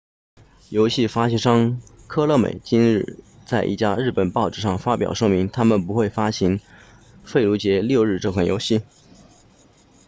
[0.69, 6.59] 游戏发行商科乐美 konami 今天在一家日本报纸上发表声明他们不会发行
[7.23, 8.81] 费卢杰六日这款游戏